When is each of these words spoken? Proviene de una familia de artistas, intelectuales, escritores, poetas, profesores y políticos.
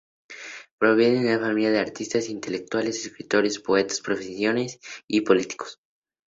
Proviene 0.79 1.19
de 1.21 1.35
una 1.37 1.45
familia 1.47 1.69
de 1.71 1.77
artistas, 1.77 2.27
intelectuales, 2.29 3.05
escritores, 3.05 3.59
poetas, 3.59 4.01
profesores 4.01 4.79
y 5.07 5.21
políticos. 5.21 5.79